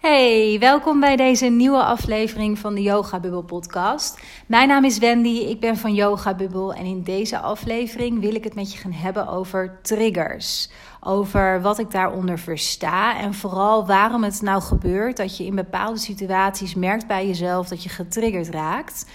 [0.00, 4.20] Hey, welkom bij deze nieuwe aflevering van de Yoga Bubble podcast.
[4.46, 8.44] Mijn naam is Wendy, ik ben van Yoga Bubble en in deze aflevering wil ik
[8.44, 10.70] het met je gaan hebben over triggers.
[11.00, 15.98] Over wat ik daaronder versta en vooral waarom het nou gebeurt dat je in bepaalde
[15.98, 19.10] situaties merkt bij jezelf dat je getriggerd raakt.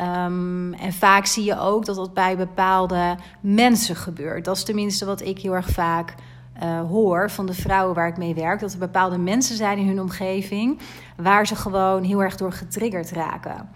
[0.00, 4.44] Um, en vaak zie je ook dat dat bij bepaalde mensen gebeurt.
[4.44, 6.14] Dat is tenminste wat ik heel erg vaak
[6.62, 8.60] uh, hoor van de vrouwen waar ik mee werk.
[8.60, 10.78] Dat er bepaalde mensen zijn in hun omgeving
[11.16, 13.68] waar ze gewoon heel erg door getriggerd raken.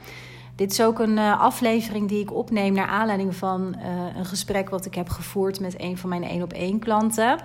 [0.56, 4.70] Dit is ook een uh, aflevering die ik opneem naar aanleiding van uh, een gesprek
[4.70, 7.38] wat ik heb gevoerd met een van mijn één op één klanten.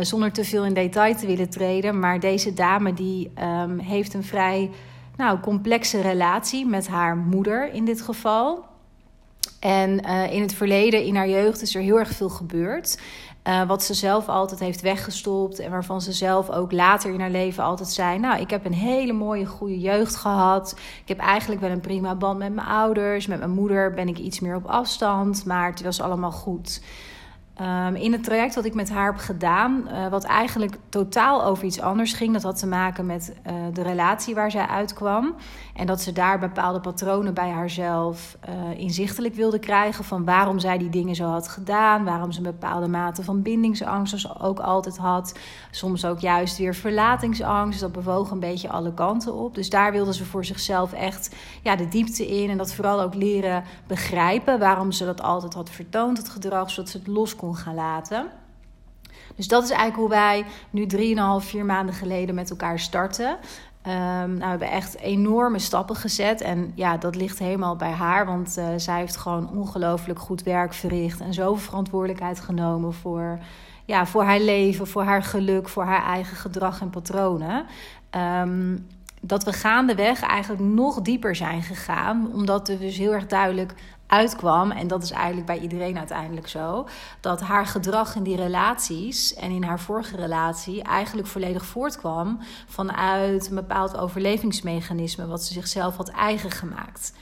[0.00, 1.98] zonder te veel in detail te willen treden.
[1.98, 4.70] Maar deze dame die um, heeft een vrij
[5.16, 8.64] nou, complexe relatie met haar moeder in dit geval.
[9.60, 12.98] En in het verleden, in haar jeugd, is er heel erg veel gebeurd.
[13.44, 15.58] Uh, wat ze zelf altijd heeft weggestopt.
[15.58, 18.74] En waarvan ze zelf ook later in haar leven altijd zei: Nou, ik heb een
[18.74, 20.74] hele mooie, goede jeugd gehad.
[21.02, 23.26] Ik heb eigenlijk wel een prima band met mijn ouders.
[23.26, 25.44] Met mijn moeder ben ik iets meer op afstand.
[25.44, 26.80] Maar het was allemaal goed.
[27.60, 31.64] Um, in het traject wat ik met haar heb gedaan, uh, wat eigenlijk totaal over
[31.64, 35.34] iets anders ging, dat had te maken met uh, de relatie waar zij uitkwam.
[35.74, 40.78] En dat ze daar bepaalde patronen bij haarzelf uh, inzichtelijk wilde krijgen van waarom zij
[40.78, 45.38] die dingen zo had gedaan, waarom ze een bepaalde mate van bindingsangst ook altijd had.
[45.70, 47.80] Soms ook juist weer verlatingsangst.
[47.80, 49.54] Dat bewoog een beetje alle kanten op.
[49.54, 53.14] Dus daar wilde ze voor zichzelf echt ja, de diepte in en dat vooral ook
[53.14, 57.49] leren begrijpen waarom ze dat altijd had vertoond, het gedrag, zodat ze het los kon
[57.56, 58.26] gaan laten.
[59.36, 60.86] Dus dat is eigenlijk hoe wij nu
[61.42, 63.38] 3,5, 4 maanden geleden met elkaar starten.
[63.86, 66.40] Um, nou, we hebben echt enorme stappen gezet.
[66.40, 68.26] En ja, dat ligt helemaal bij haar.
[68.26, 71.20] Want uh, zij heeft gewoon ongelooflijk goed werk verricht.
[71.20, 73.38] En zoveel verantwoordelijkheid genomen voor,
[73.84, 77.66] ja, voor haar leven, voor haar geluk, voor haar eigen gedrag en patronen.
[78.40, 78.86] Um,
[79.20, 82.30] dat we gaandeweg eigenlijk nog dieper zijn gegaan.
[82.32, 83.74] Omdat we dus heel erg duidelijk
[84.10, 86.88] uitkwam, en dat is eigenlijk bij iedereen uiteindelijk zo,
[87.20, 93.48] dat haar gedrag in die relaties en in haar vorige relatie eigenlijk volledig voortkwam vanuit
[93.48, 97.12] een bepaald overlevingsmechanisme wat ze zichzelf had eigen gemaakt.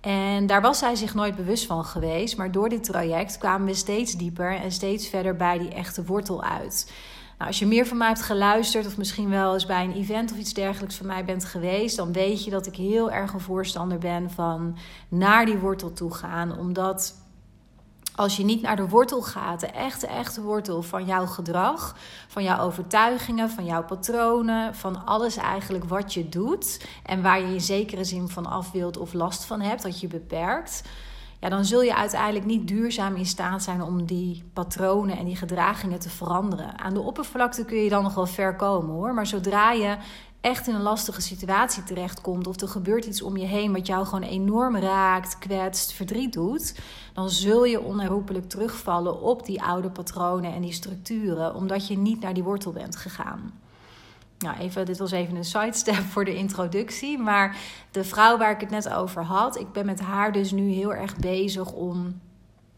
[0.00, 3.74] En daar was zij zich nooit bewust van geweest, maar door dit traject kwamen we
[3.74, 6.92] steeds dieper en steeds verder bij die echte wortel uit.
[7.36, 10.32] Nou, als je meer van mij hebt geluisterd, of misschien wel eens bij een event
[10.32, 13.40] of iets dergelijks van mij bent geweest, dan weet je dat ik heel erg een
[13.40, 14.76] voorstander ben van
[15.08, 16.58] naar die wortel toe gaan.
[16.58, 17.14] Omdat
[18.14, 21.96] als je niet naar de wortel gaat, de echte, echte wortel van jouw gedrag,
[22.28, 27.52] van jouw overtuigingen, van jouw patronen, van alles eigenlijk wat je doet en waar je
[27.54, 30.82] in zekere zin van af wilt of last van hebt, dat je beperkt
[31.50, 35.98] dan zul je uiteindelijk niet duurzaam in staat zijn om die patronen en die gedragingen
[35.98, 36.78] te veranderen.
[36.78, 39.96] Aan de oppervlakte kun je dan nog wel ver komen hoor, maar zodra je
[40.40, 44.04] echt in een lastige situatie terechtkomt of er gebeurt iets om je heen wat jou
[44.04, 46.80] gewoon enorm raakt, kwetst, verdriet doet,
[47.14, 52.20] dan zul je onherroepelijk terugvallen op die oude patronen en die structuren, omdat je niet
[52.20, 53.52] naar die wortel bent gegaan.
[54.38, 57.18] Nou, even, dit was even een sidestep voor de introductie.
[57.18, 57.56] Maar
[57.90, 60.94] de vrouw waar ik het net over had, ik ben met haar dus nu heel
[60.94, 62.20] erg bezig om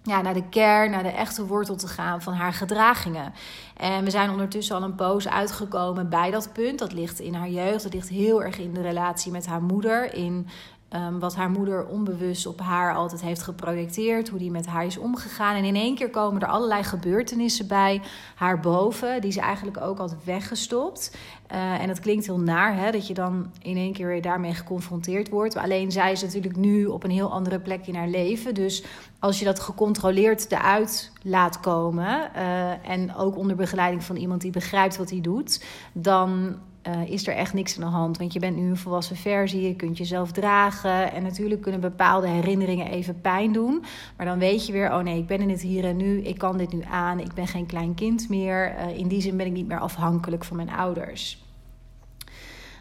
[0.03, 3.33] ja, naar de kern, naar de echte wortel te gaan van haar gedragingen.
[3.77, 6.79] En we zijn ondertussen al een poos uitgekomen bij dat punt.
[6.79, 10.15] Dat ligt in haar jeugd, dat ligt heel erg in de relatie met haar moeder,
[10.15, 10.49] in
[10.95, 14.99] Um, wat haar moeder onbewust op haar altijd heeft geprojecteerd, hoe die met haar is
[14.99, 15.55] omgegaan.
[15.55, 18.03] En in één keer komen er allerlei gebeurtenissen bij
[18.35, 21.17] haar boven, die ze eigenlijk ook altijd weggestopt.
[21.53, 24.55] Uh, en dat klinkt heel naar, hè, dat je dan in één keer weer daarmee
[24.55, 25.57] geconfronteerd wordt.
[25.57, 28.55] Alleen zij is natuurlijk nu op een heel andere plek in haar leven.
[28.55, 28.85] Dus
[29.19, 34.51] als je dat gecontroleerd eruit laat komen, uh, en ook onder begeleiding van iemand die
[34.51, 38.19] begrijpt wat hij doet, dan uh, is er echt niks aan de hand.
[38.19, 41.13] Want je bent nu een volwassen versie, je kunt jezelf dragen.
[41.13, 43.85] En natuurlijk kunnen bepaalde herinneringen even pijn doen.
[44.17, 46.21] Maar dan weet je weer, oh nee, ik ben in het hier en nu.
[46.21, 47.21] Ik kan dit nu aan.
[47.21, 48.75] Ik ben geen klein kind meer.
[48.79, 51.47] Uh, in die zin ben ik niet meer afhankelijk van mijn ouders.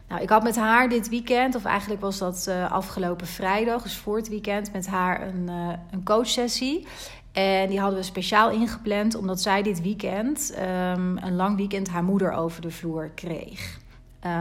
[0.08, 3.98] Nou, ik had met haar dit weekend, of eigenlijk was dat uh, afgelopen vrijdag, dus
[3.98, 5.48] voor het weekend, met haar een,
[5.92, 6.88] een coachsessie.
[7.32, 12.04] En die hadden we speciaal ingepland omdat zij dit weekend, um, een lang weekend, haar
[12.04, 13.80] moeder over de vloer kreeg.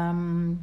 [0.09, 0.59] Um,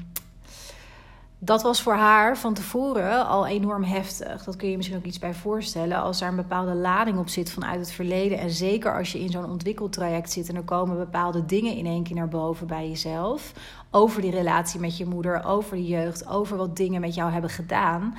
[1.46, 4.44] dat was voor haar van tevoren al enorm heftig.
[4.44, 6.02] Dat kun je je misschien ook iets bij voorstellen.
[6.02, 8.38] Als er een bepaalde lading op zit vanuit het verleden.
[8.38, 12.04] En zeker als je in zo'n ontwikkeltraject zit en er komen bepaalde dingen in één
[12.04, 13.54] keer naar boven bij jezelf.
[13.92, 17.50] Over die relatie met je moeder, over de jeugd, over wat dingen met jou hebben
[17.50, 18.16] gedaan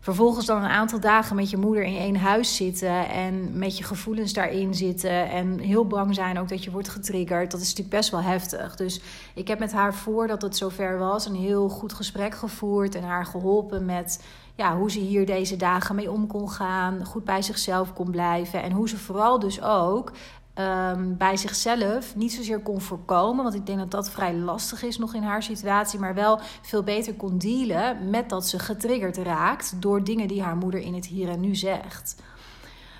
[0.00, 3.84] vervolgens dan een aantal dagen met je moeder in één huis zitten en met je
[3.84, 7.96] gevoelens daarin zitten en heel bang zijn ook dat je wordt getriggerd, dat is natuurlijk
[7.96, 8.76] best wel heftig.
[8.76, 9.00] Dus
[9.34, 13.26] ik heb met haar voordat het zover was een heel goed gesprek gevoerd en haar
[13.26, 14.24] geholpen met
[14.54, 18.62] ja, hoe ze hier deze dagen mee om kon gaan, goed bij zichzelf kon blijven
[18.62, 20.12] en hoe ze vooral dus ook
[20.54, 23.42] um, bij zichzelf niet zozeer kon voorkomen.
[23.42, 25.98] Want ik denk dat dat vrij lastig is nog in haar situatie.
[25.98, 30.56] Maar wel veel beter kon dealen met dat ze getriggerd raakt door dingen die haar
[30.56, 32.22] moeder in het hier en nu zegt.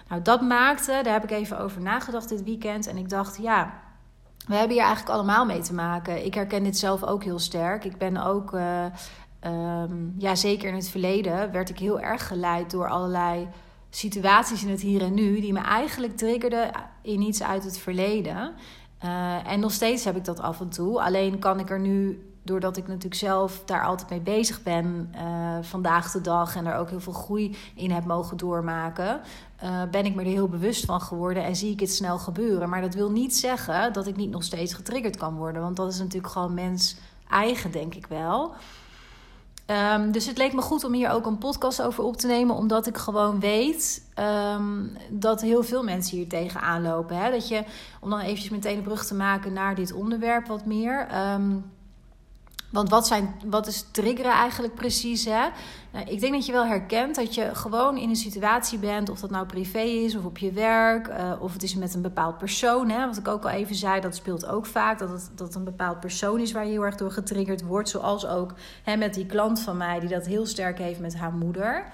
[0.08, 2.86] Nou, dat maakte, daar heb ik even over nagedacht dit weekend.
[2.86, 3.72] En ik dacht, ja,
[4.46, 6.24] we hebben hier eigenlijk allemaal mee te maken.
[6.24, 7.84] Ik herken dit zelf ook heel sterk.
[7.84, 8.84] Ik ben ook, uh,
[9.44, 13.48] um, ja, zeker in het verleden, werd ik heel erg geleid door allerlei
[13.90, 16.70] situaties in het hier en nu die me eigenlijk triggerden
[17.02, 18.52] in iets uit het verleden.
[19.04, 21.02] Uh, en nog steeds heb ik dat af en toe.
[21.02, 25.56] Alleen kan ik er nu, doordat ik natuurlijk zelf daar altijd mee bezig ben, uh,
[25.60, 29.20] vandaag de dag en er ook heel veel groei in heb mogen doormaken,
[29.64, 32.68] uh, ben ik me er heel bewust van geworden en zie ik het snel gebeuren.
[32.68, 35.92] Maar dat wil niet zeggen dat ik niet nog steeds getriggerd kan worden, want dat
[35.92, 36.96] is natuurlijk gewoon mens
[37.28, 38.54] eigen, denk ik wel.
[39.70, 42.56] Um, dus het leek me goed om hier ook een podcast over op te nemen,
[42.56, 44.02] omdat ik gewoon weet
[44.54, 47.16] um, dat heel veel mensen hier tegenaan lopen.
[47.16, 47.30] Hè?
[47.30, 47.64] Dat je,
[48.00, 51.08] om dan eventjes meteen een brug te maken naar dit onderwerp wat meer.
[51.34, 51.70] Um,
[52.70, 55.24] want wat, zijn, wat is triggeren eigenlijk precies?
[55.24, 55.48] Hè?
[55.92, 59.20] Nou, ik denk dat je wel herkent dat je gewoon in een situatie bent, of
[59.20, 62.38] dat nou privé is of op je werk, uh, of het is met een bepaald
[62.38, 62.88] persoon.
[62.88, 63.06] Hè?
[63.06, 64.98] Wat ik ook al even zei, dat speelt ook vaak.
[64.98, 67.88] Dat het, dat een bepaald persoon is waar je heel erg door getriggerd wordt.
[67.88, 71.32] Zoals ook hè, met die klant van mij, die dat heel sterk heeft met haar
[71.32, 71.84] moeder.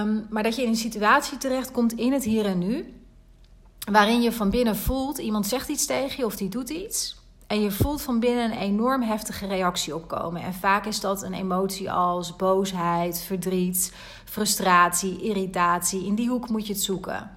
[0.00, 2.94] Um, maar dat je in een situatie terechtkomt in het hier en nu,
[3.90, 7.24] waarin je van binnen voelt, iemand zegt iets tegen je of die doet iets.
[7.46, 10.42] En je voelt van binnen een enorm heftige reactie opkomen.
[10.42, 13.94] En vaak is dat een emotie als boosheid, verdriet,
[14.24, 16.06] frustratie, irritatie.
[16.06, 17.30] In die hoek moet je het zoeken.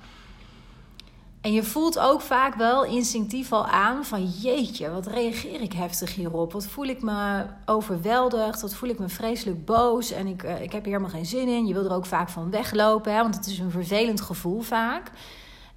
[1.41, 6.15] En je voelt ook vaak wel instinctief al aan van jeetje, wat reageer ik heftig
[6.15, 6.53] hierop?
[6.53, 8.61] Wat voel ik me overweldigd?
[8.61, 10.11] Wat voel ik me vreselijk boos?
[10.11, 11.65] En ik, uh, ik heb hier helemaal geen zin in.
[11.65, 15.11] Je wil er ook vaak van weglopen, hè, want het is een vervelend gevoel vaak.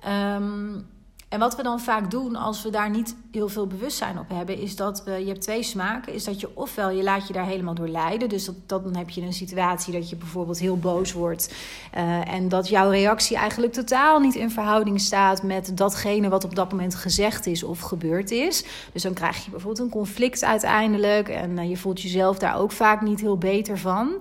[0.08, 0.86] Um,
[1.32, 4.58] en wat we dan vaak doen als we daar niet heel veel bewustzijn op hebben,
[4.58, 7.74] is dat je hebt twee smaken, is dat je ofwel je laat je daar helemaal
[7.74, 8.28] door leiden.
[8.28, 11.54] Dus dat, dan heb je een situatie dat je bijvoorbeeld heel boos wordt
[11.96, 16.54] uh, en dat jouw reactie eigenlijk totaal niet in verhouding staat met datgene wat op
[16.54, 18.64] dat moment gezegd is of gebeurd is.
[18.92, 22.72] Dus dan krijg je bijvoorbeeld een conflict uiteindelijk en uh, je voelt jezelf daar ook
[22.72, 24.12] vaak niet heel beter van.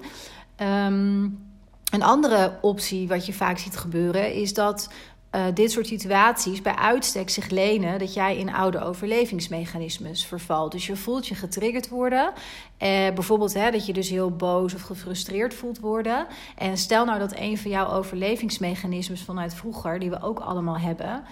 [0.61, 1.49] Um,
[1.91, 4.89] een andere optie wat je vaak ziet gebeuren is dat
[5.35, 10.71] uh, dit soort situaties bij uitstek zich lenen dat jij in oude overlevingsmechanismes vervalt.
[10.71, 12.25] Dus je voelt je getriggerd worden.
[12.27, 16.27] Uh, bijvoorbeeld hè, dat je dus heel boos of gefrustreerd voelt worden.
[16.57, 21.23] En stel nou dat een van jouw overlevingsmechanismes vanuit vroeger, die we ook allemaal hebben,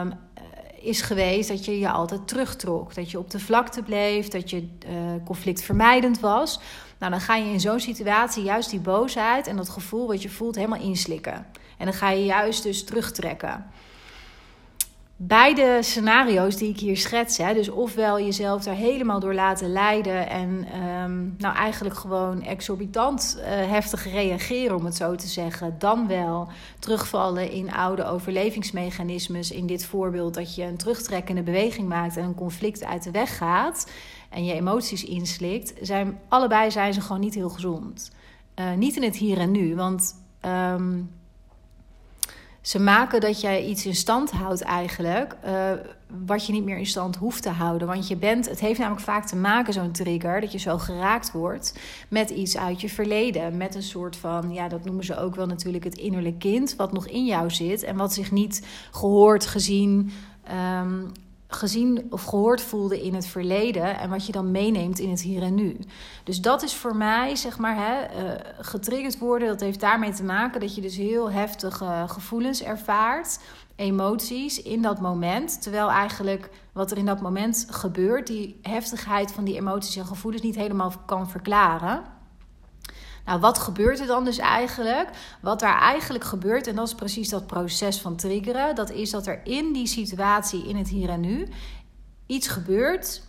[0.00, 0.12] um,
[0.80, 2.94] is geweest dat je je altijd terugtrok.
[2.94, 4.92] Dat je op de vlakte bleef, dat je uh,
[5.24, 6.60] conflictvermijdend was.
[6.98, 10.28] Nou, dan ga je in zo'n situatie juist die boosheid en dat gevoel wat je
[10.28, 11.46] voelt helemaal inslikken.
[11.82, 13.64] En dan ga je juist dus terugtrekken.
[15.16, 20.28] Beide scenario's die ik hier schets, hè, dus ofwel jezelf daar helemaal door laten leiden
[20.28, 26.06] en um, nou eigenlijk gewoon exorbitant uh, heftig reageren, om het zo te zeggen, dan
[26.06, 26.48] wel
[26.78, 29.50] terugvallen in oude overlevingsmechanismes.
[29.50, 33.36] In dit voorbeeld dat je een terugtrekkende beweging maakt en een conflict uit de weg
[33.36, 33.90] gaat
[34.30, 38.10] en je emoties inslikt, zijn allebei zijn ze gewoon niet heel gezond.
[38.56, 40.14] Uh, niet in het hier en nu, want
[40.46, 41.10] um,
[42.62, 45.70] ze maken dat jij iets in stand houdt eigenlijk, uh,
[46.26, 47.88] wat je niet meer in stand hoeft te houden.
[47.88, 51.32] Want je bent, het heeft namelijk vaak te maken, zo'n trigger, dat je zo geraakt
[51.32, 51.78] wordt
[52.08, 53.56] met iets uit je verleden.
[53.56, 56.92] Met een soort van, ja, dat noemen ze ook wel natuurlijk het innerlijk kind, wat
[56.92, 60.12] nog in jou zit en wat zich niet gehoord, gezien,
[60.82, 61.12] um,
[61.56, 65.42] gezien of gehoord voelde in het verleden en wat je dan meeneemt in het hier
[65.42, 65.76] en nu.
[66.24, 69.48] Dus dat is voor mij, zeg maar, hè, uh, getriggerd worden.
[69.48, 73.38] Dat heeft daarmee te maken dat je dus heel heftige gevoelens ervaart,
[73.76, 75.62] emoties in dat moment.
[75.62, 80.42] Terwijl eigenlijk wat er in dat moment gebeurt, die heftigheid van die emoties en gevoelens
[80.42, 82.20] niet helemaal kan verklaren.
[83.24, 85.08] Nou, wat gebeurt er dan dus eigenlijk?
[85.40, 89.26] Wat daar eigenlijk gebeurt, en dat is precies dat proces van triggeren, dat is dat
[89.26, 91.48] er in die situatie, in het hier en nu,
[92.26, 93.22] iets gebeurt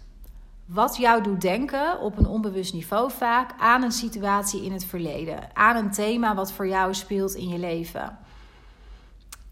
[0.66, 5.50] wat jou doet denken op een onbewust niveau vaak aan een situatie in het verleden,
[5.54, 8.18] aan een thema wat voor jou speelt in je leven.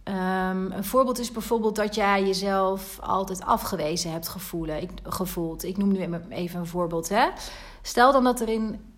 [0.03, 5.63] Um, een voorbeeld is bijvoorbeeld dat jij jezelf altijd afgewezen hebt gevoelen, gevoeld.
[5.63, 7.09] Ik noem nu even een voorbeeld.
[7.09, 7.27] Hè?
[7.81, 8.90] Stel dan dat er in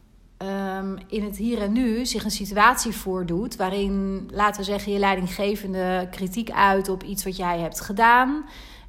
[0.43, 4.99] ehm, in het hier en nu zich een situatie voordoet waarin, laten we zeggen, je
[4.99, 8.45] leidinggevende kritiek uit op iets wat jij hebt gedaan.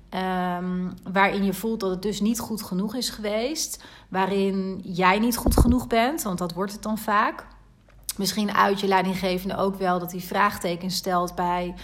[0.09, 3.85] Ehm, waarin je voelt dat het dus niet goed genoeg is geweest.
[4.09, 7.47] Waarin jij niet goed genoeg bent, want dat wordt het dan vaak.
[8.17, 11.75] Misschien uit je leidinggevende ook wel dat hij vraagtekens stelt bij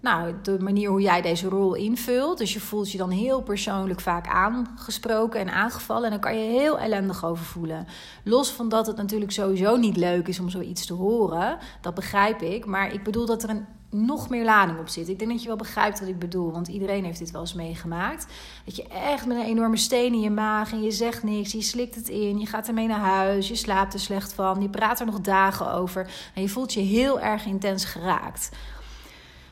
[0.00, 2.38] nou, de manier hoe jij deze rol invult.
[2.38, 6.04] Dus je voelt je dan heel persoonlijk vaak aangesproken en aangevallen.
[6.04, 7.86] En dan kan je heel ellendig over voelen.
[8.24, 11.58] Los van dat het natuurlijk sowieso niet leuk is om zoiets te horen.
[11.80, 12.66] Dat begrijp ik.
[12.66, 15.08] Maar ik bedoel dat er een nog meer lading op zit.
[15.08, 17.54] Ik denk dat je wel begrijpt wat ik bedoel, want iedereen heeft dit wel eens
[17.54, 18.26] meegemaakt.
[18.64, 21.62] Dat je echt met een enorme steen in je maag en je zegt niks, je
[21.62, 25.00] slikt het in, je gaat ermee naar huis, je slaapt er slecht van, je praat
[25.00, 28.50] er nog dagen over en je voelt je heel erg intens geraakt.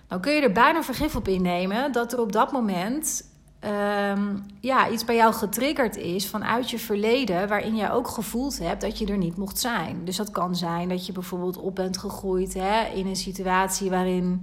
[0.09, 3.29] Dan kun je er bijna vergif op innemen dat er op dat moment
[3.61, 8.81] Ehm, ja, iets bij jou getriggerd is vanuit je verleden, waarin jij ook gevoeld hebt
[8.81, 10.05] dat je er niet mocht zijn.
[10.05, 14.41] Dus dat kan zijn dat je bijvoorbeeld op bent gegroeid hè, in een situatie waarin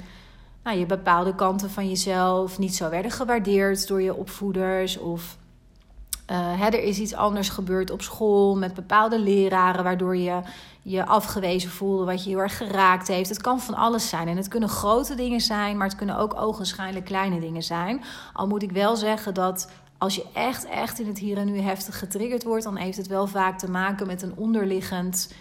[0.64, 4.98] nou, je bepaalde kanten van jezelf niet zo werden gewaardeerd door je opvoeders.
[4.98, 5.38] Of
[6.34, 10.42] hè, er is iets anders gebeurd op school met bepaalde leraren, waardoor je
[10.82, 13.30] je afgewezen voelde, wat je heel erg geraakt heeft.
[13.30, 14.28] Het kan van alles zijn.
[14.28, 18.04] En het kunnen grote dingen zijn, maar het kunnen ook ogenschijnlijk kleine dingen zijn.
[18.34, 21.60] Al moet ik wel zeggen dat als je echt, echt in het hier en nu
[21.60, 25.34] heftig getriggerd wordt, dan heeft het wel vaak te maken met een onderliggend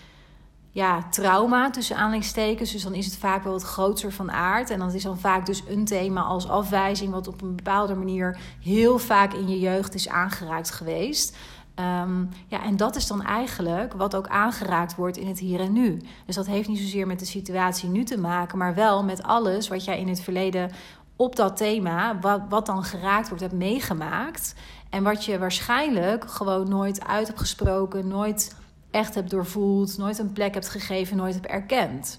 [0.74, 2.72] ja, trauma tussen aanleidingstekens.
[2.72, 4.70] Dus dan is het vaak wel wat groter van aard.
[4.70, 8.38] En dan is dan vaak dus een thema als afwijzing, wat op een bepaalde manier
[8.60, 11.36] heel vaak in je jeugd is aangeraakt geweest.
[11.80, 15.72] Um, ja, en dat is dan eigenlijk wat ook aangeraakt wordt in het hier en
[15.72, 16.00] nu.
[16.26, 19.68] Dus dat heeft niet zozeer met de situatie nu te maken, maar wel met alles
[19.68, 20.70] wat jij in het verleden
[21.16, 24.54] op dat thema, wat, wat dan geraakt wordt, hebt meegemaakt.
[24.90, 28.54] En wat je waarschijnlijk gewoon nooit uit hebt gesproken, nooit
[28.94, 32.18] echt hebt doorvoeld, nooit een plek hebt gegeven, nooit hebt erkend.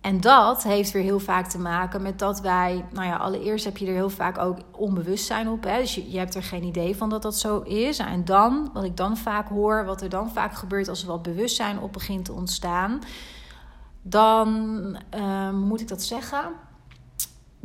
[0.00, 3.76] En dat heeft weer heel vaak te maken met dat wij, nou ja, allereerst heb
[3.76, 5.64] je er heel vaak ook onbewustzijn op.
[5.64, 5.78] Hè?
[5.78, 7.98] Dus je, je hebt er geen idee van dat dat zo is.
[7.98, 11.22] En dan, wat ik dan vaak hoor, wat er dan vaak gebeurt als er wat
[11.22, 13.00] bewustzijn op begint te ontstaan,
[14.02, 14.48] dan
[15.16, 16.44] uh, moet ik dat zeggen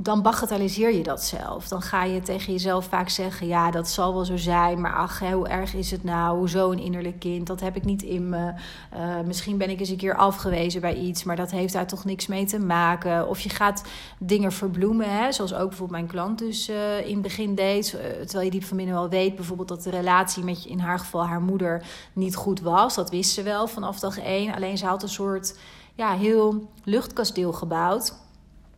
[0.02, 1.68] dan bagatelliseer je dat zelf.
[1.68, 5.20] Dan ga je tegen jezelf vaak zeggen: Ja, dat zal wel zo zijn, maar ach,
[5.20, 6.38] hoe erg is het nou?
[6.38, 7.48] Hoezo een innerlijk kind?
[7.48, 8.54] Dat heb ik niet in me.
[8.96, 12.06] Uh, misschien ben ik eens een keer afgewezen bij iets, maar dat heeft daar toch
[12.06, 13.28] niks mee te maken.
[13.28, 13.84] Of je gaat
[14.18, 15.32] dingen verbloemen, hè?
[15.32, 17.94] zoals ook bijvoorbeeld mijn klant dus uh, in het begin deed.
[17.94, 21.00] Uh, terwijl je diep van binnen wel weet, bijvoorbeeld dat de relatie met in haar
[21.00, 22.96] geval haar moeder niet goed was.
[22.96, 24.56] Dat wist ze wel vanaf dag één.
[24.56, 25.58] Alleen ze had een soort
[25.96, 28.14] ja, heel luchtkasteel gebouwd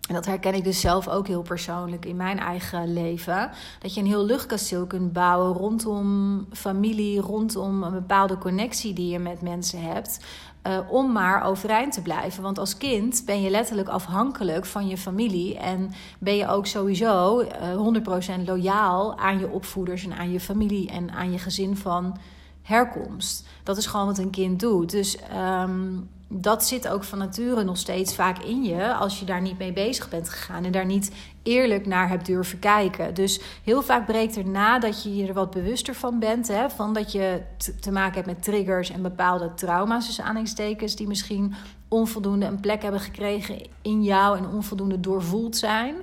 [0.07, 3.51] en dat herken ik dus zelf ook heel persoonlijk in mijn eigen leven.
[3.79, 9.19] Dat je een heel luchtkasteel kunt bouwen rondom familie, rondom een bepaalde connectie die je
[9.19, 10.19] met mensen hebt.
[10.67, 12.43] Uh, om maar overeind te blijven.
[12.43, 15.57] Want als kind ben je letterlijk afhankelijk van je familie.
[15.57, 20.39] En ben je ook sowieso uh, eh, 100% loyaal aan je opvoeders en aan je
[20.39, 22.17] familie en aan je gezin van
[22.61, 23.47] herkomst.
[23.63, 24.91] Dat is gewoon wat een kind doet.
[24.91, 25.17] Dus.
[25.63, 29.57] Um, dat zit ook van nature nog steeds vaak in je als je daar niet
[29.57, 31.11] mee bezig bent gegaan en daar niet
[31.43, 33.13] eerlijk naar hebt durven kijken.
[33.13, 36.69] Dus heel vaak breekt er na dat je je er wat bewuster van bent, hè,
[36.69, 37.41] van dat je
[37.79, 41.53] te maken hebt met triggers en bepaalde trauma's, dus aanhalingstekens, die misschien
[41.87, 45.95] onvoldoende een plek hebben gekregen in jou en onvoldoende doorvoeld zijn.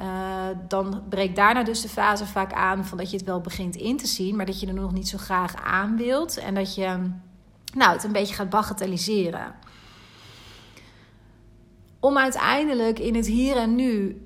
[0.00, 0.06] Uh,
[0.68, 3.96] dan breekt daarna dus de fase vaak aan van dat je het wel begint in
[3.96, 7.10] te zien, maar dat je er nog niet zo graag aan wilt en dat je
[7.78, 9.54] nou, het een beetje gaat bagatelliseren.
[12.00, 14.22] Om uiteindelijk in het hier en nu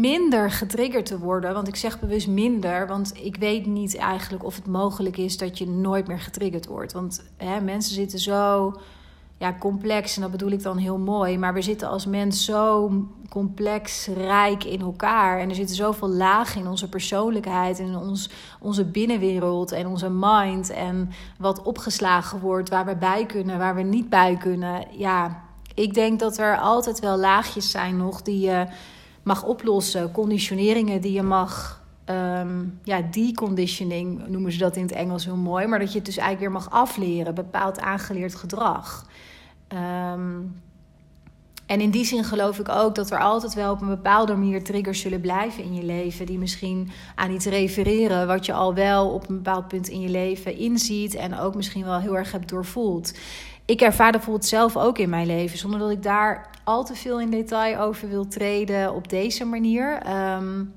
[0.00, 1.54] minder getriggerd te worden.
[1.54, 5.58] Want ik zeg bewust minder, want ik weet niet eigenlijk of het mogelijk is dat
[5.58, 6.92] je nooit meer getriggerd wordt.
[6.92, 8.72] Want hè, mensen zitten zo
[9.38, 11.38] ja, complex, en dat bedoel ik dan heel mooi.
[11.38, 12.90] Maar we zitten als mens zo
[13.28, 15.38] complex, rijk in elkaar.
[15.38, 18.30] En er zitten zoveel lagen in onze persoonlijkheid, in ons,
[18.60, 20.70] onze binnenwereld en onze mind.
[20.70, 24.86] En wat opgeslagen wordt, waar we bij kunnen, waar we niet bij kunnen.
[24.90, 25.42] Ja,
[25.74, 28.66] ik denk dat er altijd wel laagjes zijn nog die je
[29.22, 30.12] mag oplossen.
[30.12, 31.76] Conditioneringen die je mag.
[32.10, 35.66] Um, ja, deconditioning noemen ze dat in het Engels heel mooi.
[35.66, 39.06] Maar dat je het dus eigenlijk weer mag afleren, bepaald aangeleerd gedrag.
[39.72, 40.60] Um,
[41.66, 44.64] en in die zin geloof ik ook dat er altijd wel op een bepaalde manier
[44.64, 46.26] triggers zullen blijven in je leven.
[46.26, 50.08] Die misschien aan iets refereren wat je al wel op een bepaald punt in je
[50.08, 51.14] leven inziet.
[51.14, 53.18] En ook misschien wel heel erg hebt doorvoeld.
[53.64, 55.58] Ik ervaar dat bijvoorbeeld zelf ook in mijn leven.
[55.58, 60.02] Zonder dat ik daar al te veel in detail over wil treden op deze manier.
[60.36, 60.74] Um,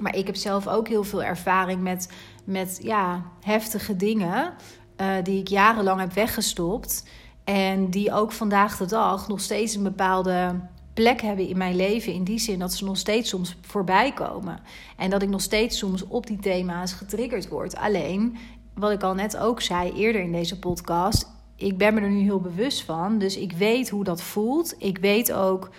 [0.00, 2.12] maar ik heb zelf ook heel veel ervaring met,
[2.44, 4.54] met ja, heftige dingen.
[5.00, 7.04] uh, die ik jarenlang heb weggestopt.
[7.48, 10.60] En die ook vandaag de dag nog steeds een bepaalde
[10.94, 12.12] plek hebben in mijn leven.
[12.12, 14.60] In die zin dat ze nog steeds soms voorbij komen.
[14.96, 17.76] En dat ik nog steeds soms op die thema's getriggerd word.
[17.76, 18.36] Alleen,
[18.74, 21.30] wat ik al net ook zei eerder in deze podcast.
[21.56, 23.18] Ik ben me er nu heel bewust van.
[23.18, 24.74] Dus ik weet hoe dat voelt.
[24.78, 25.70] Ik weet ook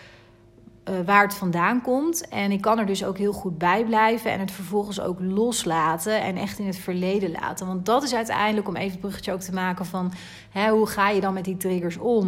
[0.90, 2.28] uh, waar het vandaan komt.
[2.28, 4.32] En ik kan er dus ook heel goed bij blijven.
[4.32, 6.22] En het vervolgens ook loslaten.
[6.22, 7.68] En echt in het verleden laten.
[7.68, 10.12] Want dat is uiteindelijk, om even het bruggetje ook te maken van...
[10.50, 12.28] Hè, hoe ga je dan met die triggers om?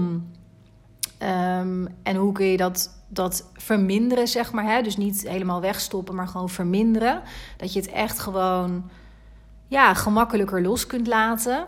[1.19, 4.65] Um, en hoe kun je dat, dat verminderen, zeg maar.
[4.65, 4.81] Hè?
[4.81, 7.21] Dus niet helemaal wegstoppen, maar gewoon verminderen.
[7.57, 8.89] Dat je het echt gewoon
[9.67, 11.67] ja, gemakkelijker los kunt laten.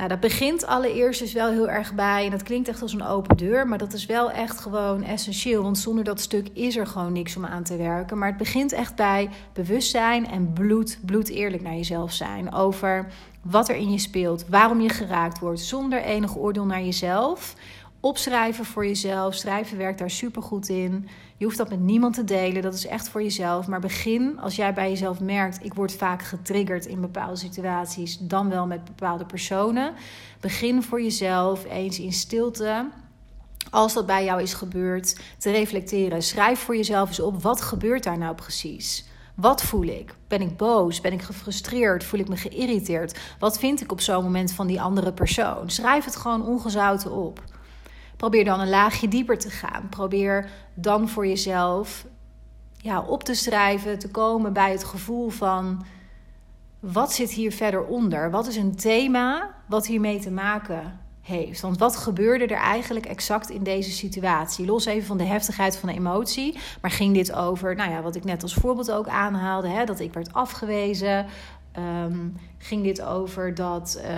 [0.00, 3.02] Nou, dat begint allereerst dus wel heel erg bij, en dat klinkt echt als een
[3.02, 5.62] open deur, maar dat is wel echt gewoon essentieel.
[5.62, 8.18] Want zonder dat stuk is er gewoon niks om aan te werken.
[8.18, 12.52] Maar het begint echt bij bewustzijn en bloed, bloed eerlijk naar jezelf zijn.
[12.52, 13.06] Over
[13.42, 17.54] wat er in je speelt, waarom je geraakt wordt, zonder enig oordeel naar jezelf.
[18.00, 19.34] Opschrijven voor jezelf.
[19.34, 21.08] Schrijven werkt daar super goed in.
[21.40, 22.62] Je hoeft dat met niemand te delen.
[22.62, 23.66] Dat is echt voor jezelf.
[23.66, 28.48] Maar begin als jij bij jezelf merkt: ik word vaak getriggerd in bepaalde situaties, dan
[28.48, 29.92] wel met bepaalde personen.
[30.40, 32.88] Begin voor jezelf eens in stilte.
[33.70, 36.22] Als dat bij jou is gebeurd, te reflecteren.
[36.22, 39.04] Schrijf voor jezelf eens op: wat gebeurt daar nou precies?
[39.34, 40.14] Wat voel ik?
[40.28, 41.00] Ben ik boos?
[41.00, 42.04] Ben ik gefrustreerd?
[42.04, 43.18] Voel ik me geïrriteerd?
[43.38, 45.70] Wat vind ik op zo'n moment van die andere persoon?
[45.70, 47.42] Schrijf het gewoon ongezouten op.
[48.20, 49.88] Probeer dan een laagje dieper te gaan.
[49.88, 52.06] Probeer dan voor jezelf
[52.76, 55.84] ja, op te schrijven, te komen bij het gevoel van
[56.80, 58.30] wat zit hier verder onder?
[58.30, 61.60] Wat is een thema wat hiermee te maken heeft?
[61.60, 64.66] Want wat gebeurde er eigenlijk exact in deze situatie?
[64.66, 68.16] Los even van de heftigheid van de emotie, maar ging dit over, nou ja, wat
[68.16, 71.26] ik net als voorbeeld ook aanhaalde, hè, dat ik werd afgewezen,
[71.78, 74.08] Um, ging dit over dat uh,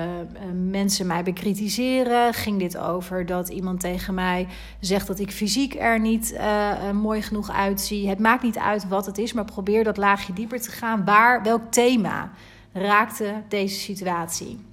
[0.71, 2.35] mensen mij bekritiseren?
[2.35, 4.47] Ging dit over dat iemand tegen mij
[4.81, 8.09] zegt dat ik fysiek er niet uh, mooi genoeg uitzie?
[8.09, 11.05] Het maakt niet uit wat het is, maar probeer dat laagje dieper te gaan.
[11.05, 12.31] Waar, welk thema
[12.73, 14.72] raakte deze situatie?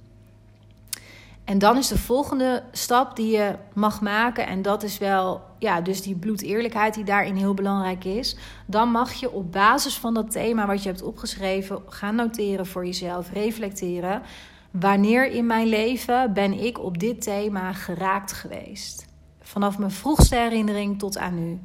[1.50, 5.80] En dan is de volgende stap die je mag maken, en dat is wel, ja,
[5.80, 8.36] dus die bloedeerlijkheid die daarin heel belangrijk is.
[8.66, 12.86] Dan mag je op basis van dat thema wat je hebt opgeschreven gaan noteren voor
[12.86, 14.22] jezelf, reflecteren.
[14.70, 19.06] Wanneer in mijn leven ben ik op dit thema geraakt geweest?
[19.40, 21.58] Vanaf mijn vroegste herinnering tot aan nu.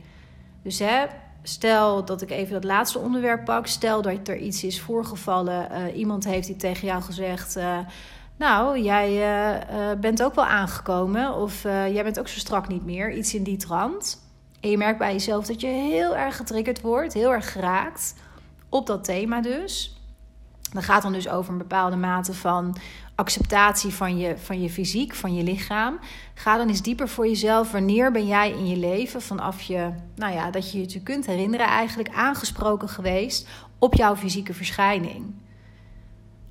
[0.62, 1.06] Dus hè,
[1.44, 3.68] stel dat ik even dat laatste onderwerp pak.
[3.68, 5.70] Stel dat er iets is voorgevallen.
[5.72, 7.58] Uh, iemand heeft die tegen jou gezegd.
[7.58, 7.78] Uh,
[8.38, 12.68] nou, jij uh, uh, bent ook wel aangekomen of uh, jij bent ook zo strak
[12.68, 13.14] niet meer.
[13.14, 14.24] Iets in die trant.
[14.60, 18.16] En je merkt bij jezelf dat je heel erg getriggerd wordt, heel erg geraakt
[18.70, 20.00] op dat thema dus.
[20.74, 22.78] Dat gaat dan dus over een bepaalde mate van
[23.16, 26.00] acceptatie van je, van je fysiek, van je lichaam.
[26.34, 27.72] Ga dan eens dieper voor jezelf.
[27.72, 31.68] Wanneer ben jij in je leven, vanaf je, nou ja, dat je je kunt herinneren,
[31.68, 33.48] eigenlijk aangesproken geweest
[33.80, 35.34] op jouw fysieke verschijning?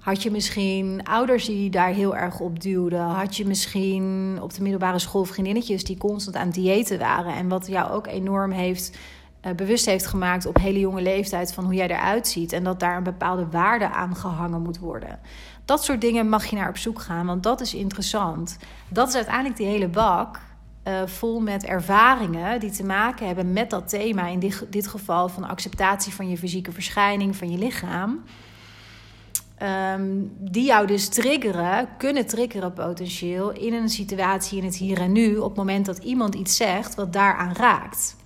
[0.05, 3.01] Had je misschien ouders die daar heel erg op duwden?
[3.01, 7.35] Had je misschien op de middelbare school vriendinnetjes die constant aan diëten waren?
[7.35, 8.99] En wat jou ook enorm heeft
[9.47, 12.53] uh, bewust heeft gemaakt op hele jonge leeftijd van hoe jij eruit ziet.
[12.53, 15.19] En dat daar een bepaalde waarde aan gehangen moet worden.
[15.65, 18.59] Dat soort dingen mag je naar op zoek gaan, want dat is interessant.
[18.89, 20.41] Dat is uiteindelijk die hele bak.
[20.89, 24.27] Uh, vol met ervaringen die te maken hebben met dat thema.
[24.27, 28.25] In dit, dit geval van acceptatie van je fysieke verschijning, van je lichaam.
[29.63, 35.13] Um, die jou dus triggeren, kunnen triggeren potentieel in een situatie in het hier en
[35.13, 38.17] nu, op het moment dat iemand iets zegt wat daaraan raakt.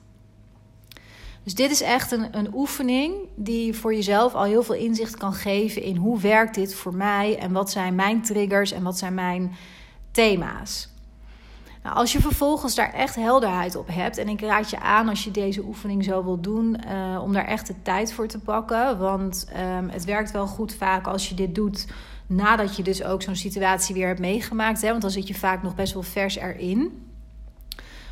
[1.44, 5.32] Dus dit is echt een, een oefening die voor jezelf al heel veel inzicht kan
[5.32, 9.14] geven in hoe werkt dit voor mij en wat zijn mijn triggers en wat zijn
[9.14, 9.52] mijn
[10.10, 10.88] thema's.
[11.88, 15.24] Nou, als je vervolgens daar echt helderheid op hebt, en ik raad je aan als
[15.24, 18.98] je deze oefening zo wil doen, uh, om daar echt de tijd voor te pakken.
[18.98, 19.48] Want
[19.78, 21.86] um, het werkt wel goed vaak als je dit doet
[22.26, 24.80] nadat je dus ook zo'n situatie weer hebt meegemaakt.
[24.80, 24.88] Hè?
[24.88, 27.07] Want dan zit je vaak nog best wel vers erin.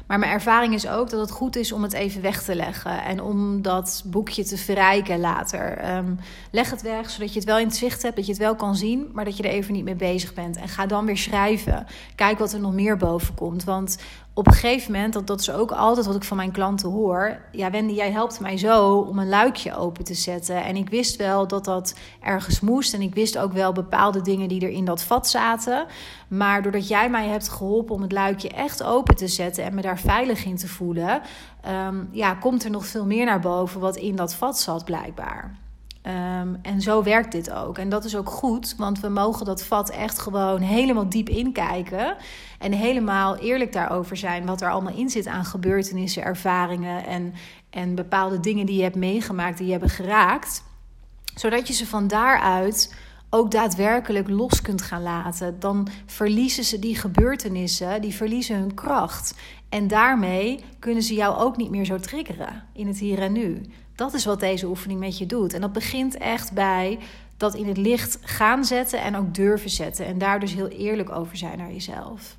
[0.07, 3.03] Maar mijn ervaring is ook dat het goed is om het even weg te leggen.
[3.05, 5.97] En om dat boekje te verrijken later.
[5.97, 6.19] Um,
[6.51, 8.55] leg het weg, zodat je het wel in het zicht hebt, dat je het wel
[8.55, 10.57] kan zien, maar dat je er even niet mee bezig bent.
[10.57, 11.87] En ga dan weer schrijven.
[12.14, 13.64] Kijk wat er nog meer boven komt.
[13.64, 13.99] Want
[14.38, 17.40] op een gegeven moment, dat, dat is ook altijd wat ik van mijn klanten hoor.
[17.53, 20.64] Ja, Wendy, jij helpt mij zo om een luikje open te zetten.
[20.64, 22.94] En ik wist wel dat dat ergens moest.
[22.94, 25.87] En ik wist ook wel bepaalde dingen die er in dat vat zaten.
[26.29, 29.83] Maar doordat jij mij hebt geholpen om het luikje echt open te zetten en me
[29.83, 31.20] daar veilig in te voelen,
[31.87, 35.66] um, ja, komt er nog veel meer naar boven wat in dat vat zat, blijkbaar.
[36.07, 37.79] Ehm, en zo werkt dit ook.
[37.79, 42.16] En dat is ook goed, want we mogen dat vat echt gewoon helemaal diep inkijken.
[42.59, 47.35] En helemaal eerlijk daarover zijn wat er allemaal in zit aan gebeurtenissen, ervaringen en,
[47.71, 50.64] en bepaalde dingen die je hebt meegemaakt, die je hebben geraakt.
[51.35, 52.95] Zodat je ze van daaruit
[53.31, 55.61] ook daadwerkelijk los kunt gaan laten.
[55.61, 59.35] Dan verliezen ze die gebeurtenissen, die verliezen hun kracht.
[59.69, 63.62] En daarmee kunnen ze jou ook niet meer zo triggeren in het hier en nu.
[63.97, 65.53] Dat is wat deze oefening met je doet.
[65.53, 66.99] En dat begint echt bij
[67.37, 70.07] dat in het licht gaan zetten en ook durven zetten.
[70.07, 72.37] En daar dus heel eerlijk over zijn naar jezelf.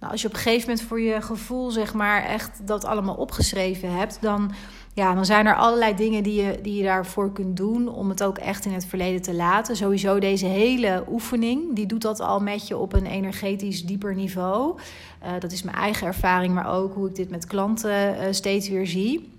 [0.00, 3.14] Nou, als je op een gegeven moment voor je gevoel, zeg maar, echt dat allemaal
[3.14, 4.52] opgeschreven hebt, dan,
[4.94, 8.22] ja, dan zijn er allerlei dingen die je, die je daarvoor kunt doen om het
[8.22, 9.76] ook echt in het verleden te laten.
[9.76, 14.78] Sowieso deze hele oefening, die doet dat al met je op een energetisch dieper niveau.
[15.22, 18.68] Uh, dat is mijn eigen ervaring, maar ook hoe ik dit met klanten uh, steeds
[18.68, 19.37] weer zie.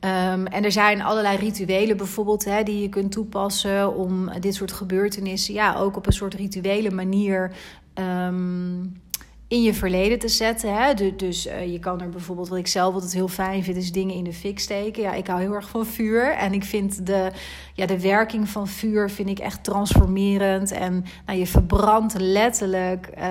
[0.00, 4.72] Um, en er zijn allerlei rituelen bijvoorbeeld hè, die je kunt toepassen om dit soort
[4.72, 7.52] gebeurtenissen ja, ook op een soort rituele manier
[7.94, 9.00] um,
[9.48, 10.74] in je verleden te zetten.
[10.74, 10.94] Hè?
[11.16, 14.14] Dus uh, je kan er bijvoorbeeld, wat ik zelf altijd heel fijn vind, is dingen
[14.14, 15.02] in de fik steken.
[15.02, 16.32] Ja, ik hou heel erg van vuur.
[16.32, 17.30] En ik vind de,
[17.74, 20.70] ja, de werking van vuur vind ik echt transformerend.
[20.70, 23.22] En nou, je verbrandt letterlijk uh,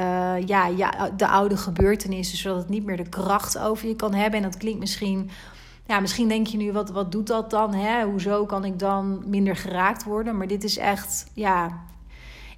[0.46, 4.38] ja, ja, de oude gebeurtenissen, zodat het niet meer de kracht over je kan hebben.
[4.40, 5.30] En dat klinkt misschien
[5.88, 7.74] ja, misschien denk je nu, wat, wat doet dat dan?
[7.74, 8.04] Hè?
[8.04, 10.38] Hoezo kan ik dan minder geraakt worden?
[10.38, 11.84] Maar dit is echt, ja.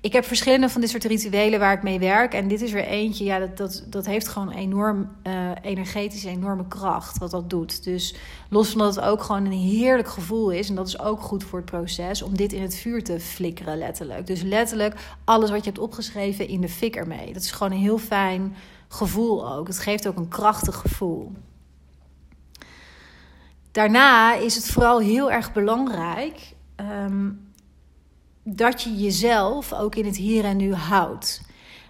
[0.01, 2.33] Ik heb verschillende van dit soort rituelen waar ik mee werk.
[2.33, 6.67] En dit is er eentje, ja, dat, dat, dat heeft gewoon enorm uh, energetisch, enorme
[6.67, 7.83] kracht wat dat doet.
[7.83, 8.15] Dus
[8.49, 10.69] los van dat het ook gewoon een heerlijk gevoel is.
[10.69, 13.77] En dat is ook goed voor het proces om dit in het vuur te flikkeren,
[13.77, 14.27] letterlijk.
[14.27, 17.33] Dus letterlijk alles wat je hebt opgeschreven in de fik ermee.
[17.33, 18.55] Dat is gewoon een heel fijn
[18.87, 19.67] gevoel ook.
[19.67, 21.31] Het geeft ook een krachtig gevoel.
[23.77, 26.53] Daarna is het vooral heel erg belangrijk
[27.05, 27.51] um,
[28.43, 31.41] dat je jezelf ook in het hier en nu houdt.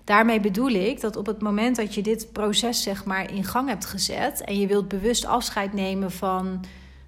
[0.04, 3.69] Daarmee bedoel ik dat op het moment dat je dit proces zeg maar in gang
[3.69, 6.65] hebt gezet en je wilt bewust afscheid nemen van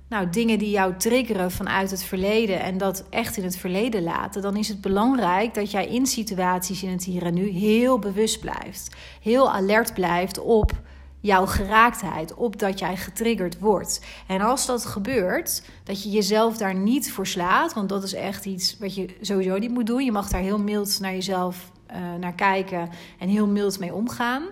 [0.09, 4.41] nou, dingen die jou triggeren vanuit het verleden en dat echt in het verleden laten,
[4.41, 8.39] dan is het belangrijk dat jij in situaties in het hier en nu heel bewust
[8.39, 8.95] blijft.
[9.21, 10.71] Heel alert blijft op
[11.19, 14.01] jouw geraaktheid, op dat jij getriggerd wordt.
[14.27, 18.45] En als dat gebeurt, dat je jezelf daar niet voor slaat, want dat is echt
[18.45, 20.05] iets wat je sowieso niet moet doen.
[20.05, 24.43] Je mag daar heel mild naar jezelf uh, naar kijken en heel mild mee omgaan.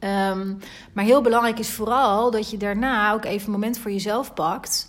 [0.00, 0.58] Um,
[0.92, 4.88] maar heel belangrijk is vooral dat je daarna ook even een moment voor jezelf pakt.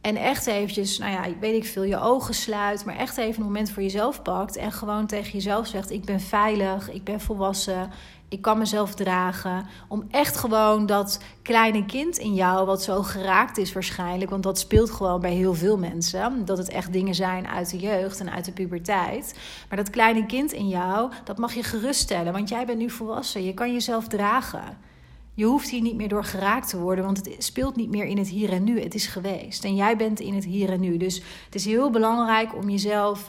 [0.00, 2.84] En echt eventjes, nou ja, weet ik veel, je ogen sluit.
[2.84, 4.56] Maar echt even een moment voor jezelf pakt.
[4.56, 7.90] En gewoon tegen jezelf zegt: Ik ben veilig, ik ben volwassen,
[8.28, 9.66] ik kan mezelf dragen.
[9.88, 14.58] Om echt gewoon dat kleine kind in jou, wat zo geraakt is waarschijnlijk, want dat
[14.58, 18.30] speelt gewoon bij heel veel mensen, dat het echt dingen zijn uit de jeugd en
[18.30, 19.38] uit de puberteit.
[19.68, 23.44] Maar dat kleine kind in jou, dat mag je geruststellen, want jij bent nu volwassen.
[23.44, 24.86] Je kan jezelf dragen.
[25.34, 28.18] Je hoeft hier niet meer door geraakt te worden, want het speelt niet meer in
[28.18, 28.80] het hier en nu.
[28.80, 29.64] Het is geweest.
[29.64, 30.96] En jij bent in het hier en nu.
[30.96, 33.28] Dus het is heel belangrijk om jezelf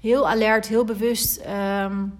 [0.00, 1.40] heel alert, heel bewust.
[1.84, 2.18] Um,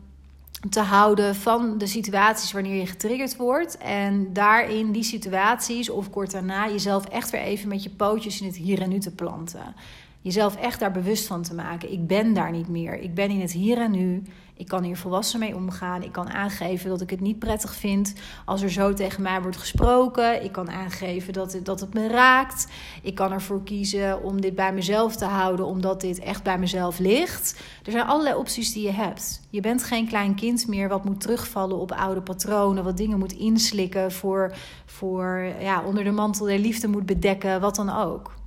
[0.68, 3.78] te houden van de situaties wanneer je getriggerd wordt.
[3.78, 8.46] En daarin die situaties of kort daarna jezelf echt weer even met je pootjes in
[8.46, 9.74] het hier en nu te planten.
[10.22, 11.92] Jezelf echt daar bewust van te maken.
[11.92, 12.98] Ik ben daar niet meer.
[12.98, 14.22] Ik ben in het hier en nu.
[14.56, 16.02] Ik kan hier volwassen mee omgaan.
[16.02, 19.56] Ik kan aangeven dat ik het niet prettig vind als er zo tegen mij wordt
[19.56, 20.44] gesproken.
[20.44, 22.66] Ik kan aangeven dat het, dat het me raakt.
[23.02, 26.98] Ik kan ervoor kiezen om dit bij mezelf te houden, omdat dit echt bij mezelf
[26.98, 27.60] ligt.
[27.84, 29.40] Er zijn allerlei opties die je hebt.
[29.50, 33.32] Je bent geen klein kind meer wat moet terugvallen op oude patronen, wat dingen moet
[33.32, 34.54] inslikken voor,
[34.86, 38.38] voor ja, onder de mantel der liefde moet bedekken, wat dan ook.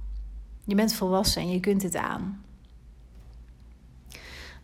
[0.66, 2.44] Je bent volwassen en je kunt dit aan.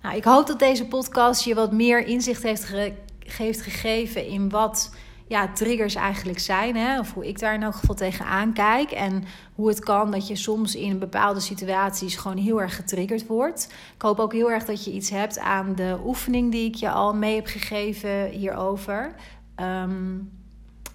[0.01, 2.63] Nou, ik hoop dat deze podcast je wat meer inzicht heeft,
[3.61, 4.91] gegeven in wat
[5.27, 6.75] ja, triggers eigenlijk zijn.
[6.75, 6.99] Hè?
[6.99, 8.91] Of hoe ik daar in elk geval tegenaan kijk.
[8.91, 9.23] En
[9.55, 13.73] hoe het kan dat je soms in bepaalde situaties gewoon heel erg getriggerd wordt.
[13.95, 16.89] Ik hoop ook heel erg dat je iets hebt aan de oefening die ik je
[16.89, 19.15] al mee heb gegeven hierover.
[19.55, 20.31] Um,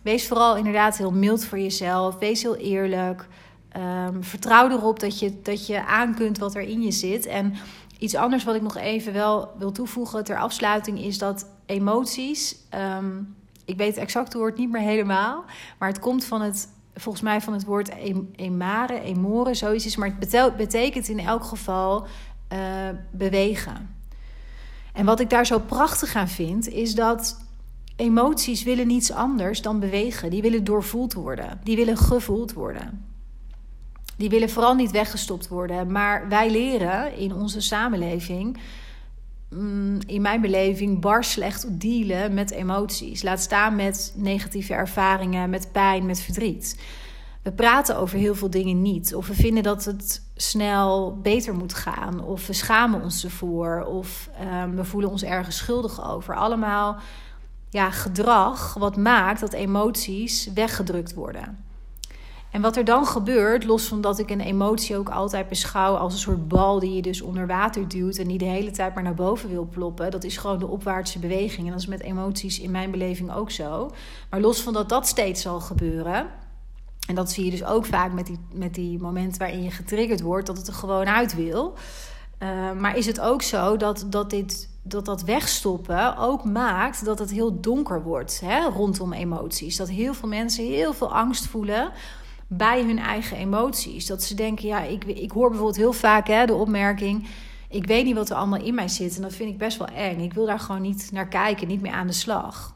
[0.03, 2.19] wees vooral inderdaad heel mild voor jezelf.
[2.19, 3.29] Wees heel eerlijk.
[3.77, 7.27] Um, vertrouw erop dat je, dat je aan kunt wat er in je zit.
[7.27, 7.55] En
[7.99, 12.57] iets anders wat ik nog even wel wil toevoegen ter afsluiting is dat emoties.
[12.99, 13.35] Um,
[13.65, 15.45] ik weet het exacte woord niet meer helemaal.
[15.79, 17.91] Maar het komt van het, volgens mij van het woord
[18.37, 19.97] emare, emore, zoiets is.
[19.97, 22.07] Maar het betekent in elk geval
[22.53, 22.59] uh,
[23.11, 23.97] bewegen.
[24.93, 27.41] En wat ik daar zo prachtig aan vind, is dat
[27.97, 30.31] emoties willen niets anders dan bewegen.
[30.31, 31.61] Die willen doorvoeld worden.
[31.63, 33.13] Die willen gevoeld worden.
[34.16, 35.92] Die willen vooral niet weggestopt worden.
[35.92, 38.59] Maar wij leren in onze samenleving,
[39.50, 43.22] mm, in mijn beleving, bar slecht dealen met emoties.
[43.22, 46.79] Laat staan met negatieve ervaringen, met pijn, met verdriet.
[47.42, 49.14] We praten over heel veel dingen niet.
[49.14, 52.24] Of we vinden dat het snel beter moet gaan.
[52.24, 53.85] Of we schamen ons ervoor.
[53.85, 54.31] Of
[54.62, 56.37] um, we voelen ons ergens schuldig over.
[56.37, 56.96] Allemaal
[57.70, 61.64] ja, gedrag wat maakt dat emoties weggedrukt worden.
[62.55, 66.12] En wat er dan gebeurt, los van dat ik een emotie ook altijd beschouw als
[66.12, 69.03] een soort bal die je dus onder water duwt en die de hele tijd maar
[69.03, 71.67] naar boven wil ploppen, dat is gewoon de opwaartse beweging.
[71.67, 73.90] En dat is met emoties in mijn beleving ook zo.
[74.31, 76.27] Maar los van dat dat steeds zal gebeuren,
[77.09, 80.21] en dat zie je dus ook vaak met die, met die momenten waarin je getriggerd
[80.21, 81.75] wordt, dat het er gewoon uit wil.
[82.38, 87.19] Uh, maar is het ook zo dat, dat, dit, dat dat wegstoppen ook maakt dat
[87.19, 89.77] het heel donker wordt hè, rondom emoties?
[89.77, 91.93] Dat heel veel mensen heel veel angst voelen
[92.49, 94.07] bij hun eigen emoties.
[94.07, 97.27] Dat ze denken, ja, ik, ik hoor bijvoorbeeld heel vaak hè, de opmerking:
[97.69, 99.89] ik weet niet wat er allemaal in mij zit en dat vind ik best wel
[99.89, 100.21] eng.
[100.21, 102.73] Ik wil daar gewoon niet naar kijken, niet meer aan de slag.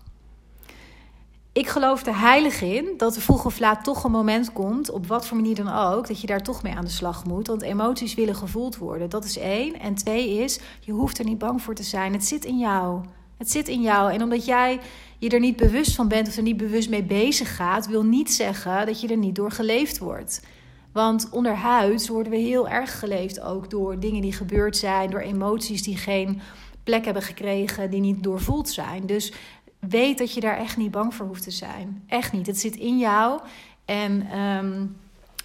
[1.52, 5.06] Ik geloof er heilig in dat er vroeg of laat toch een moment komt, op
[5.06, 7.46] wat voor manier dan ook, dat je daar toch mee aan de slag moet.
[7.46, 9.10] Want emoties willen gevoeld worden.
[9.10, 9.80] Dat is één.
[9.80, 12.12] En twee is, je hoeft er niet bang voor te zijn.
[12.12, 13.00] Het zit in jou.
[13.38, 14.12] Het zit in jou.
[14.12, 14.80] En omdat jij
[15.18, 18.32] je er niet bewust van bent of er niet bewust mee bezig gaat, wil niet
[18.32, 20.42] zeggen dat je er niet door geleefd wordt.
[20.92, 25.82] Want onderhuids worden we heel erg geleefd ook door dingen die gebeurd zijn, door emoties
[25.82, 26.40] die geen
[26.84, 29.06] plek hebben gekregen, die niet doorvoeld zijn.
[29.06, 29.32] Dus
[29.78, 32.02] weet dat je daar echt niet bang voor hoeft te zijn.
[32.06, 32.46] Echt niet.
[32.46, 33.40] Het zit in jou.
[33.84, 34.96] En um,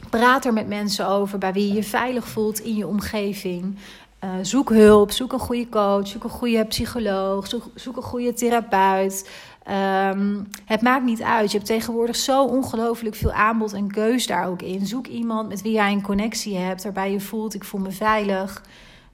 [0.10, 3.76] praat er met mensen over bij wie je je veilig voelt in je omgeving.
[4.24, 9.30] Uh, zoek hulp, zoek een goede coach, zoek een goede psycholoog, zoek een goede therapeut.
[9.72, 11.52] Um, het maakt niet uit.
[11.52, 14.86] Je hebt tegenwoordig zo ongelooflijk veel aanbod en keus daar ook in.
[14.86, 18.64] Zoek iemand met wie jij een connectie hebt, waarbij je voelt: ik voel me veilig.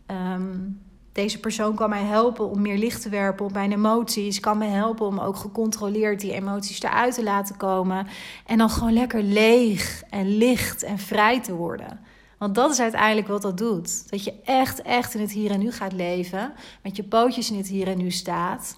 [0.08, 0.82] Um,
[1.12, 4.40] deze persoon kan mij helpen om meer licht te werpen op mijn emoties.
[4.40, 8.08] Kan me helpen om ook gecontroleerd die emoties eruit te laten komen.
[8.46, 12.00] En dan gewoon lekker leeg en licht en vrij te worden.
[12.38, 14.10] Want dat is uiteindelijk wat dat doet.
[14.10, 16.54] Dat je echt, echt in het hier en nu gaat leven.
[16.84, 18.76] Met je pootjes in het hier en nu staat.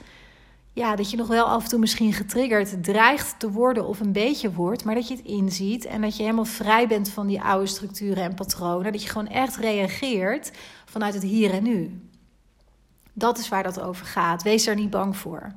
[0.73, 4.11] Ja, dat je nog wel af en toe misschien getriggerd dreigt te worden of een
[4.11, 4.83] beetje wordt.
[4.83, 8.23] Maar dat je het inziet en dat je helemaal vrij bent van die oude structuren
[8.23, 8.91] en patronen.
[8.91, 10.51] Dat je gewoon echt reageert
[10.85, 12.09] vanuit het hier en nu.
[13.13, 14.43] Dat is waar dat over gaat.
[14.43, 15.51] Wees er niet bang voor.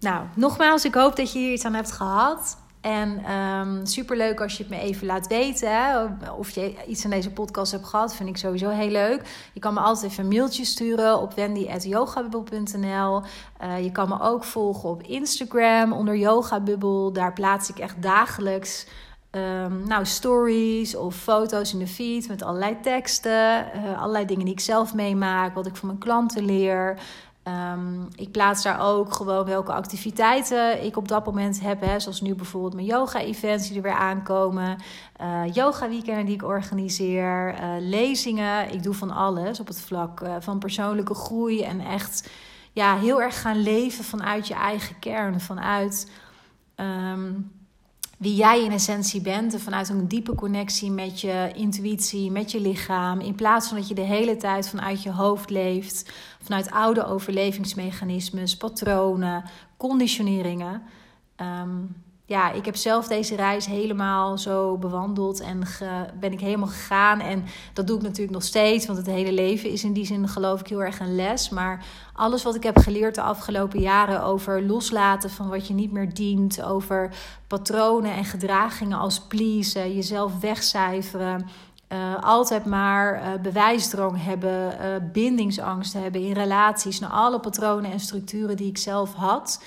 [0.00, 2.58] Nou, nogmaals, ik hoop dat je hier iets aan hebt gehad.
[2.84, 6.18] En um, superleuk als je het me even laat weten.
[6.38, 9.22] Of je iets aan deze podcast hebt gehad, vind ik sowieso heel leuk.
[9.52, 13.22] Je kan me altijd even een mailtje sturen op wendy.yogabubbel.nl.
[13.62, 17.12] Uh, je kan me ook volgen op Instagram onder yogabubbel.
[17.12, 18.86] Daar plaats ik echt dagelijks
[19.30, 23.66] um, nou, stories of foto's in de feed met allerlei teksten.
[23.76, 26.98] Uh, allerlei dingen die ik zelf meemaak, wat ik van mijn klanten leer.
[27.48, 31.80] Um, ik plaats daar ook gewoon welke activiteiten ik op dat moment heb.
[31.80, 34.76] Hè, zoals nu bijvoorbeeld mijn yoga-events die er weer aankomen.
[35.20, 37.54] Uh, yoga-weekenden die ik organiseer.
[37.54, 38.72] Uh, lezingen.
[38.72, 41.62] Ik doe van alles op het vlak van persoonlijke groei.
[41.62, 42.30] En echt
[42.72, 45.40] ja, heel erg gaan leven vanuit je eigen kern.
[45.40, 46.10] Vanuit...
[46.76, 47.52] Um,
[48.18, 49.54] wie jij in essentie bent.
[49.54, 53.20] En vanuit een diepe connectie met je intuïtie, met je lichaam.
[53.20, 56.12] In plaats van dat je de hele tijd vanuit je hoofd leeft.
[56.42, 59.44] Vanuit oude overlevingsmechanismes, patronen,
[59.76, 60.82] conditioneringen.
[61.36, 61.96] Um,
[62.34, 65.62] ja, ik heb zelf deze reis helemaal zo bewandeld en
[66.20, 67.20] ben ik helemaal gegaan.
[67.20, 70.28] En dat doe ik natuurlijk nog steeds, want het hele leven is in die zin
[70.28, 71.48] geloof ik heel erg een les.
[71.48, 75.92] Maar alles wat ik heb geleerd de afgelopen jaren over loslaten van wat je niet
[75.92, 77.10] meer dient, over
[77.46, 81.46] patronen en gedragingen als pleasen, jezelf wegcijferen.
[81.88, 88.00] Uh, altijd maar uh, bewijsdrang hebben, uh, bindingsangst hebben in relaties, naar alle patronen en
[88.00, 89.60] structuren die ik zelf had.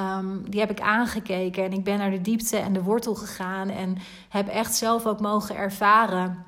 [0.00, 3.68] Um, die heb ik aangekeken en ik ben naar de diepte en de wortel gegaan
[3.68, 3.96] en
[4.28, 6.44] heb echt zelf ook mogen ervaren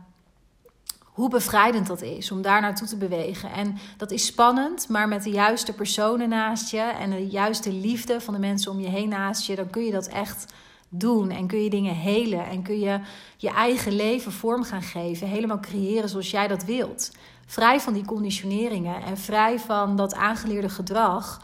[1.02, 3.52] hoe bevrijdend dat is om daar naartoe te bewegen.
[3.52, 8.20] En dat is spannend, maar met de juiste personen naast je en de juiste liefde
[8.20, 10.52] van de mensen om je heen naast je, dan kun je dat echt
[10.88, 13.00] doen en kun je dingen helen en kun je
[13.36, 17.10] je eigen leven vorm gaan geven, helemaal creëren zoals jij dat wilt.
[17.46, 21.40] Vrij van die conditioneringen en vrij van dat aangeleerde gedrag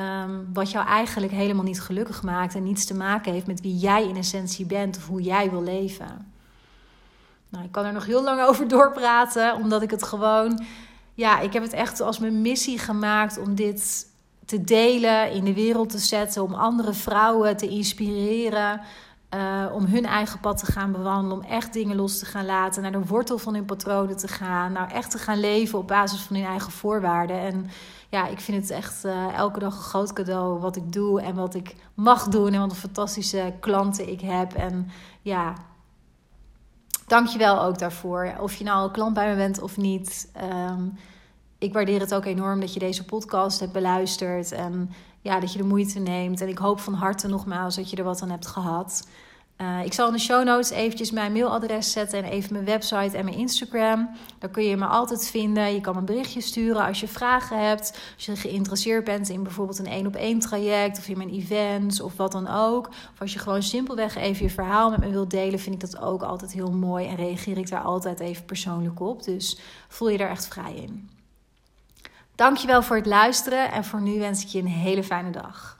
[0.00, 3.76] Um, wat jou eigenlijk helemaal niet gelukkig maakt en niets te maken heeft met wie
[3.76, 6.32] jij in essentie bent of hoe jij wil leven.
[7.48, 10.64] Nou, ik kan er nog heel lang over doorpraten, omdat ik het gewoon,
[11.14, 14.06] ja, ik heb het echt als mijn missie gemaakt om dit
[14.46, 18.80] te delen, in de wereld te zetten, om andere vrouwen te inspireren.
[19.34, 22.82] Uh, om hun eigen pad te gaan bewandelen, om echt dingen los te gaan laten,
[22.82, 26.20] naar de wortel van hun patronen te gaan, nou echt te gaan leven op basis
[26.20, 27.38] van hun eigen voorwaarden.
[27.38, 27.70] En
[28.08, 31.34] ja, ik vind het echt uh, elke dag een groot cadeau wat ik doe en
[31.34, 34.52] wat ik mag doen en wat een fantastische klanten ik heb.
[34.52, 34.90] En
[35.22, 35.54] ja,
[37.06, 38.34] dankjewel ook daarvoor.
[38.40, 40.30] Of je nou klant bij me bent of niet.
[40.70, 40.98] Um,
[41.58, 44.52] ik waardeer het ook enorm dat je deze podcast hebt beluisterd.
[44.52, 44.90] En
[45.22, 46.40] ja, dat je de moeite neemt.
[46.40, 49.02] En ik hoop van harte nogmaals dat je er wat aan hebt gehad.
[49.60, 53.16] Uh, ik zal in de show notes eventjes mijn mailadres zetten en even mijn website
[53.16, 54.10] en mijn Instagram.
[54.38, 55.74] Daar kun je me altijd vinden.
[55.74, 57.98] Je kan een berichtje sturen als je vragen hebt.
[58.14, 62.00] Als je geïnteresseerd bent in bijvoorbeeld een één op één traject of in mijn events
[62.00, 62.88] of wat dan ook.
[62.88, 66.00] Of als je gewoon simpelweg even je verhaal met me wilt delen, vind ik dat
[66.00, 69.22] ook altijd heel mooi en reageer ik daar altijd even persoonlijk op.
[69.24, 71.19] Dus voel je daar echt vrij in.
[72.40, 75.78] Dankjewel voor het luisteren en voor nu wens ik je een hele fijne dag.